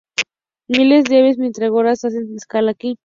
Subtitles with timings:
[0.67, 2.97] Miles de aves migratorias hacen escala aquí.